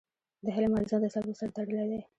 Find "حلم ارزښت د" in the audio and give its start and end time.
0.55-1.07